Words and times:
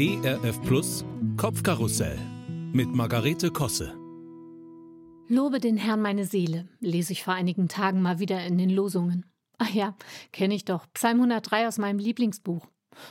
ERF 0.00 0.62
Plus 0.62 1.04
Kopfkarussell 1.36 2.16
mit 2.72 2.86
Margarete 2.94 3.50
Kosse. 3.50 3.98
Lobe 5.26 5.58
den 5.58 5.76
Herrn 5.76 6.00
meine 6.00 6.24
Seele, 6.24 6.68
lese 6.78 7.12
ich 7.12 7.24
vor 7.24 7.34
einigen 7.34 7.66
Tagen 7.66 8.00
mal 8.00 8.20
wieder 8.20 8.46
in 8.46 8.58
den 8.58 8.70
Losungen. 8.70 9.26
Ach 9.58 9.70
ja, 9.70 9.96
kenne 10.30 10.54
ich 10.54 10.64
doch. 10.64 10.86
Psalm 10.94 11.16
103 11.16 11.66
aus 11.66 11.78
meinem 11.78 11.98
Lieblingsbuch. 11.98 12.68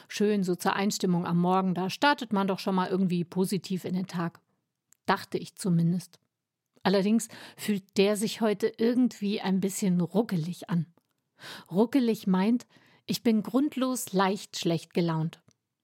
Schön 0.07 0.45
so 0.45 0.55
zur 0.55 0.77
Einstimmung 0.77 1.25
am 1.25 1.41
Morgen, 1.41 1.73
da 1.73 1.89
startet 1.89 2.31
man 2.31 2.47
doch 2.47 2.59
schon 2.59 2.75
mal 2.75 2.87
irgendwie 2.87 3.25
positiv 3.25 3.83
in 3.83 3.93
den 3.93 4.07
Tag. 4.07 4.39
Dachte 5.05 5.37
ich 5.37 5.57
zumindest. 5.57 6.21
Allerdings 6.83 7.27
fühlt 7.57 7.97
der 7.97 8.15
sich 8.15 8.39
heute 8.39 8.71
irgendwie 8.77 9.41
ein 9.41 9.59
bisschen 9.59 9.99
ruckelig 9.99 10.69
an. 10.69 10.85
Ruckelig 11.69 12.27
meint, 12.27 12.65
ich 13.05 13.23
bin 13.23 13.43
grundlos 13.43 14.13
leicht 14.13 14.57
schlecht 14.57 14.93
gelaunt. 14.93 15.41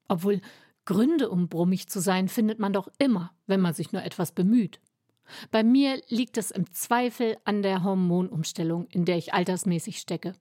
Obwohl 0.08 0.40
Gründe, 0.86 1.30
um 1.30 1.48
brummig 1.48 1.88
zu 1.88 2.00
sein, 2.00 2.28
findet 2.28 2.60
man 2.60 2.74
doch 2.74 2.90
immer, 2.98 3.32
wenn 3.48 3.62
man 3.62 3.74
sich 3.74 3.92
nur 3.92 4.04
etwas 4.04 4.32
bemüht. 4.32 4.80
Bei 5.52 5.64
mir 5.64 6.02
liegt 6.10 6.38
es 6.38 6.52
im 6.52 6.72
Zweifel 6.74 7.38
an 7.46 7.62
der 7.62 7.84
Hormonumstellung, 7.84 8.88
in 8.88 9.06
der 9.06 9.18
ich 9.18 9.34
altersmäßig 9.34 10.00
stecke. 10.00 10.34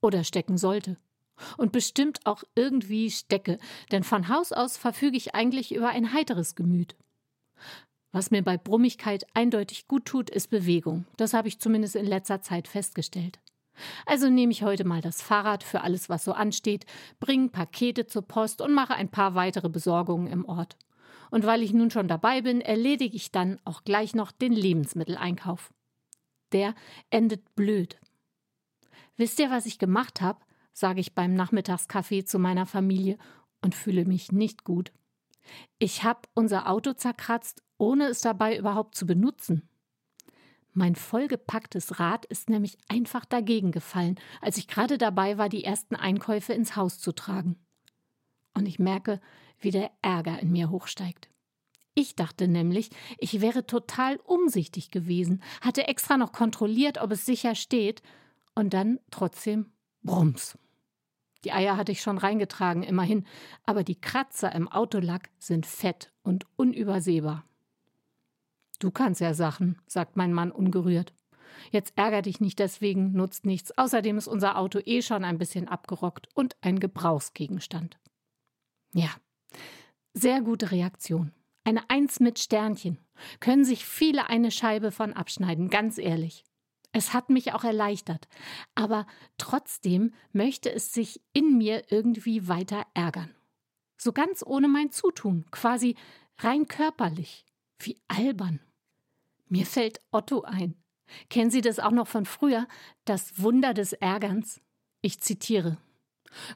Oder 0.00 0.24
stecken 0.24 0.58
sollte. 0.58 0.96
Und 1.56 1.72
bestimmt 1.72 2.20
auch 2.24 2.44
irgendwie 2.54 3.10
stecke, 3.10 3.58
denn 3.90 4.04
von 4.04 4.28
Haus 4.28 4.52
aus 4.52 4.76
verfüge 4.76 5.16
ich 5.16 5.34
eigentlich 5.34 5.74
über 5.74 5.88
ein 5.88 6.12
heiteres 6.12 6.54
Gemüt. 6.54 6.96
Was 8.12 8.30
mir 8.30 8.42
bei 8.42 8.56
Brummigkeit 8.56 9.26
eindeutig 9.34 9.88
gut 9.88 10.04
tut, 10.04 10.30
ist 10.30 10.48
Bewegung. 10.48 11.06
Das 11.16 11.34
habe 11.34 11.48
ich 11.48 11.58
zumindest 11.58 11.96
in 11.96 12.06
letzter 12.06 12.40
Zeit 12.40 12.68
festgestellt. 12.68 13.40
Also 14.06 14.30
nehme 14.30 14.52
ich 14.52 14.62
heute 14.62 14.84
mal 14.84 15.00
das 15.00 15.22
Fahrrad 15.22 15.62
für 15.62 15.82
alles, 15.82 16.08
was 16.08 16.24
so 16.24 16.32
ansteht, 16.32 16.86
bringe 17.20 17.48
Pakete 17.48 18.06
zur 18.06 18.22
Post 18.22 18.60
und 18.60 18.72
mache 18.72 18.94
ein 18.94 19.10
paar 19.10 19.34
weitere 19.34 19.68
Besorgungen 19.68 20.26
im 20.26 20.44
Ort. 20.44 20.76
Und 21.30 21.44
weil 21.44 21.62
ich 21.62 21.72
nun 21.72 21.90
schon 21.90 22.08
dabei 22.08 22.42
bin, 22.42 22.60
erledige 22.60 23.16
ich 23.16 23.32
dann 23.32 23.58
auch 23.64 23.84
gleich 23.84 24.14
noch 24.14 24.30
den 24.30 24.52
Lebensmitteleinkauf. 24.52 25.72
Der 26.52 26.74
endet 27.10 27.54
blöd. 27.56 27.98
Wisst 29.16 29.38
ihr, 29.40 29.50
was 29.50 29.66
ich 29.66 29.78
gemacht 29.78 30.20
habe? 30.20 30.40
sage 30.72 31.00
ich 31.00 31.14
beim 31.14 31.34
Nachmittagskaffee 31.34 32.24
zu 32.24 32.38
meiner 32.38 32.66
Familie 32.66 33.16
und 33.62 33.74
fühle 33.74 34.04
mich 34.04 34.32
nicht 34.32 34.64
gut. 34.64 34.92
Ich 35.78 36.02
habe 36.02 36.20
unser 36.34 36.68
Auto 36.68 36.92
zerkratzt, 36.92 37.62
ohne 37.78 38.06
es 38.06 38.20
dabei 38.20 38.58
überhaupt 38.58 38.94
zu 38.96 39.06
benutzen. 39.06 39.68
Mein 40.76 40.96
vollgepacktes 40.96 42.00
Rad 42.00 42.24
ist 42.26 42.50
nämlich 42.50 42.76
einfach 42.88 43.24
dagegen 43.24 43.70
gefallen, 43.70 44.16
als 44.40 44.56
ich 44.58 44.66
gerade 44.66 44.98
dabei 44.98 45.38
war, 45.38 45.48
die 45.48 45.62
ersten 45.62 45.94
Einkäufe 45.94 46.52
ins 46.52 46.74
Haus 46.74 46.98
zu 46.98 47.12
tragen. 47.12 47.56
Und 48.54 48.66
ich 48.66 48.80
merke, 48.80 49.20
wie 49.60 49.70
der 49.70 49.92
Ärger 50.02 50.40
in 50.40 50.50
mir 50.50 50.70
hochsteigt. 50.70 51.28
Ich 51.94 52.16
dachte 52.16 52.48
nämlich, 52.48 52.90
ich 53.18 53.40
wäre 53.40 53.66
total 53.66 54.16
umsichtig 54.16 54.90
gewesen, 54.90 55.42
hatte 55.60 55.86
extra 55.86 56.16
noch 56.16 56.32
kontrolliert, 56.32 56.98
ob 56.98 57.12
es 57.12 57.24
sicher 57.24 57.54
steht, 57.54 58.02
und 58.56 58.74
dann 58.74 58.98
trotzdem 59.10 59.72
Brums. 60.02 60.58
Die 61.44 61.52
Eier 61.52 61.76
hatte 61.76 61.92
ich 61.92 62.00
schon 62.02 62.18
reingetragen, 62.18 62.82
immerhin, 62.82 63.26
aber 63.64 63.84
die 63.84 64.00
Kratzer 64.00 64.52
im 64.52 64.66
Autolack 64.66 65.30
sind 65.38 65.66
fett 65.66 66.12
und 66.22 66.46
unübersehbar. 66.56 67.44
Du 68.84 68.90
kannst 68.90 69.22
ja 69.22 69.32
Sachen, 69.32 69.78
sagt 69.86 70.14
mein 70.14 70.34
Mann 70.34 70.52
ungerührt. 70.52 71.14
Jetzt 71.70 71.94
ärger 71.96 72.20
dich 72.20 72.42
nicht 72.42 72.58
deswegen, 72.58 73.12
nutzt 73.12 73.46
nichts. 73.46 73.78
Außerdem 73.78 74.18
ist 74.18 74.28
unser 74.28 74.58
Auto 74.58 74.78
eh 74.84 75.00
schon 75.00 75.24
ein 75.24 75.38
bisschen 75.38 75.68
abgerockt 75.68 76.28
und 76.34 76.54
ein 76.60 76.80
Gebrauchsgegenstand. 76.80 77.98
Ja, 78.92 79.08
sehr 80.12 80.42
gute 80.42 80.70
Reaktion. 80.70 81.32
Eine 81.64 81.88
Eins 81.88 82.20
mit 82.20 82.38
Sternchen. 82.38 82.98
Können 83.40 83.64
sich 83.64 83.86
viele 83.86 84.28
eine 84.28 84.50
Scheibe 84.50 84.90
von 84.90 85.14
abschneiden, 85.14 85.70
ganz 85.70 85.96
ehrlich. 85.96 86.44
Es 86.92 87.14
hat 87.14 87.30
mich 87.30 87.54
auch 87.54 87.64
erleichtert, 87.64 88.28
aber 88.74 89.06
trotzdem 89.38 90.12
möchte 90.34 90.70
es 90.70 90.92
sich 90.92 91.22
in 91.32 91.56
mir 91.56 91.84
irgendwie 91.88 92.48
weiter 92.48 92.84
ärgern. 92.92 93.34
So 93.96 94.12
ganz 94.12 94.44
ohne 94.44 94.68
mein 94.68 94.90
Zutun, 94.90 95.46
quasi 95.50 95.96
rein 96.36 96.68
körperlich. 96.68 97.46
Wie 97.78 97.98
albern. 98.08 98.60
Mir 99.48 99.66
fällt 99.66 100.00
Otto 100.10 100.42
ein. 100.42 100.76
Kennen 101.30 101.50
Sie 101.50 101.60
das 101.60 101.78
auch 101.78 101.90
noch 101.90 102.08
von 102.08 102.26
früher? 102.26 102.66
Das 103.04 103.40
Wunder 103.42 103.74
des 103.74 103.92
Ärgerns? 103.92 104.60
Ich 105.02 105.20
zitiere. 105.20 105.76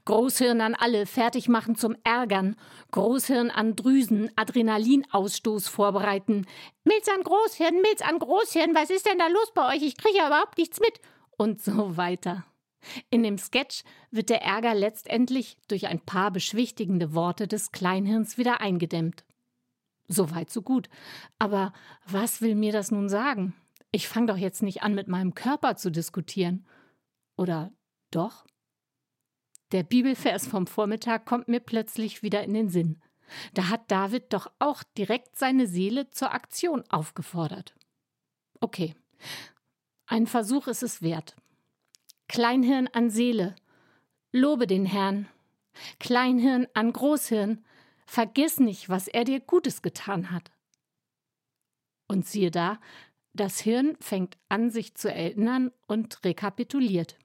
Großhirn 0.05 0.61
an 0.61 0.75
alle, 0.75 1.07
fertig 1.07 1.49
machen 1.49 1.77
zum 1.77 1.97
Ärgern. 2.03 2.57
Großhirn 2.91 3.51
an 3.51 3.77
Drüsen, 3.77 4.31
Adrenalinausstoß 4.37 5.69
vorbereiten. 5.69 6.47
Milz 6.85 7.09
an 7.09 7.23
Großhirn, 7.23 7.81
Milz 7.81 8.03
an 8.03 8.19
Großhirn, 8.19 8.75
was 8.75 8.91
ist 8.91 9.07
denn 9.07 9.19
da 9.19 9.29
los 9.29 9.53
bei 9.55 9.75
euch? 9.75 9.83
Ich 9.83 9.97
kriege 9.97 10.19
ja 10.19 10.27
überhaupt 10.27 10.59
nichts 10.59 10.81
mit. 10.81 11.01
Und 11.37 11.63
so 11.63 11.97
weiter. 11.97 12.45
In 13.11 13.23
dem 13.23 13.39
Sketch 13.39 13.83
wird 14.11 14.31
der 14.31 14.43
Ärger 14.43 14.75
letztendlich 14.75 15.57
durch 15.69 15.87
ein 15.87 16.01
paar 16.01 16.31
beschwichtigende 16.31 17.15
Worte 17.15 17.47
des 17.47 17.73
Kleinhirns 17.73 18.39
wieder 18.39 18.61
eingedämmt. 18.61 19.25
So 20.09 20.31
weit, 20.31 20.51
so 20.51 20.63
gut. 20.63 20.89
Aber 21.39 21.73
was 22.07 22.41
will 22.41 22.55
mir 22.55 22.73
das 22.73 22.91
nun 22.91 23.09
sagen? 23.09 23.55
Ich 23.91 24.09
fange 24.09 24.27
doch 24.27 24.37
jetzt 24.37 24.63
nicht 24.63 24.83
an, 24.83 24.95
mit 24.95 25.09
meinem 25.09 25.35
Körper 25.35 25.77
zu 25.77 25.91
diskutieren. 25.91 26.67
Oder 27.37 27.73
doch? 28.11 28.47
Der 29.73 29.83
Bibelvers 29.83 30.47
vom 30.47 30.67
Vormittag 30.67 31.27
kommt 31.27 31.49
mir 31.49 31.61
plötzlich 31.61 32.23
wieder 32.23 32.43
in 32.43 32.55
den 32.55 32.71
Sinn. 32.71 33.01
Da 33.53 33.69
hat 33.69 33.91
David 33.91 34.33
doch 34.33 34.51
auch 34.59 34.83
direkt 34.97 35.37
seine 35.37 35.67
Seele 35.67 36.09
zur 36.11 36.33
Aktion 36.33 36.85
aufgefordert. 36.89 37.75
Okay, 38.61 38.95
ein 40.07 40.27
Versuch 40.27 40.69
ist 40.69 40.83
es 40.83 41.03
wert. 41.03 41.37
Kleinhirn 42.29 42.89
an 42.89 43.11
Seele, 43.11 43.55
lobe 44.33 44.67
den 44.67 44.87
Herrn. 44.87 45.29
Kleinhirn 46.01 46.67
an 46.75 46.93
Großhirn, 46.93 47.65
Vergiss 48.09 48.59
nicht, 48.59 48.89
was 48.89 49.07
er 49.07 49.25
dir 49.25 49.39
Gutes 49.39 49.83
getan 49.83 50.31
hat. 50.31 50.51
Und 52.07 52.27
siehe 52.27 52.51
da, 52.51 52.81
das 53.35 53.61
Hirn 53.61 53.99
fängt 54.01 54.39
an, 54.49 54.71
sich 54.71 54.95
zu 54.95 55.13
erinnern 55.13 55.73
und 55.87 56.25
rekapituliert. 56.25 57.19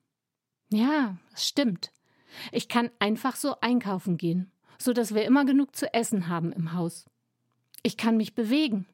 Ja, 0.73 1.16
es 1.33 1.47
stimmt. 1.47 1.93
Ich 2.51 2.67
kann 2.67 2.91
einfach 2.99 3.38
so 3.38 3.55
einkaufen 3.61 4.17
gehen, 4.17 4.51
so 4.77 4.91
dass 4.91 5.16
wir 5.16 5.23
immer 5.23 5.45
genug 5.45 5.73
zu 5.73 5.93
essen 5.93 6.27
haben 6.27 6.51
im 6.51 6.73
Haus. 6.73 7.05
Ich 7.81 7.95
kann 7.95 8.17
mich 8.17 8.35
bewegen. 8.35 8.85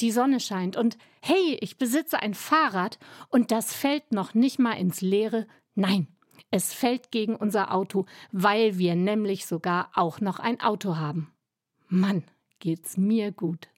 Die 0.00 0.10
Sonne 0.10 0.40
scheint 0.40 0.76
und 0.76 0.98
hey, 1.22 1.56
ich 1.60 1.78
besitze 1.78 2.18
ein 2.18 2.34
Fahrrad 2.34 2.98
und 3.28 3.52
das 3.52 3.72
fällt 3.72 4.10
noch 4.10 4.34
nicht 4.34 4.58
mal 4.58 4.72
ins 4.72 5.02
Leere. 5.02 5.46
Nein, 5.76 6.08
es 6.50 6.72
fällt 6.72 7.10
gegen 7.10 7.36
unser 7.36 7.74
Auto, 7.74 8.06
weil 8.32 8.78
wir 8.78 8.94
nämlich 8.94 9.46
sogar 9.46 9.90
auch 9.94 10.20
noch 10.20 10.38
ein 10.38 10.60
Auto 10.60 10.96
haben. 10.96 11.32
Mann, 11.88 12.24
geht's 12.58 12.96
mir 12.96 13.32
gut. 13.32 13.68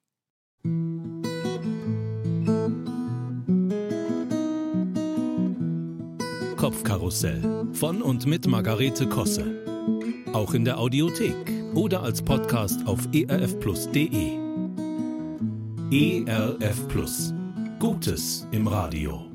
Kopfkarussell 6.56 7.66
von 7.72 8.02
und 8.02 8.26
mit 8.26 8.46
Margarete 8.46 9.08
Kosse. 9.08 9.64
Auch 10.34 10.52
in 10.52 10.64
der 10.64 10.78
Audiothek 10.78 11.34
oder 11.74 12.02
als 12.02 12.22
Podcast 12.22 12.86
auf 12.86 13.08
erfplus.de. 13.12 14.38
ERF 15.90 16.88
Plus. 16.88 17.34
Gutes 17.78 18.46
im 18.52 18.66
Radio. 18.66 19.29